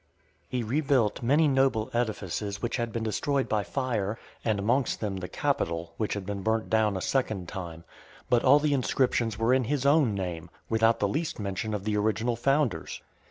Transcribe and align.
V. 0.49 0.57
He 0.57 0.63
rebuilt 0.63 1.21
many 1.21 1.47
noble 1.47 1.91
edifices 1.93 2.59
which 2.59 2.77
had 2.77 2.91
been 2.91 3.03
destroyed 3.03 3.47
by 3.47 3.61
fire, 3.61 4.17
and 4.43 4.57
amongst 4.57 4.99
them 4.99 5.17
the 5.17 5.27
Capitol, 5.27 5.93
which 5.97 6.15
had 6.15 6.25
been 6.25 6.41
burnt 6.41 6.71
down 6.71 6.97
a 6.97 7.01
second 7.01 7.47
time; 7.47 7.83
but 8.27 8.43
all 8.43 8.57
the 8.57 8.73
inscriptions 8.73 9.37
were 9.37 9.53
in 9.53 9.65
his 9.65 9.85
own 9.85 10.15
name, 10.15 10.49
without 10.69 10.99
the 11.01 11.07
least 11.07 11.37
mention 11.39 11.75
of 11.75 11.83
the 11.83 11.95
original 11.97 12.35
founders. 12.35 13.03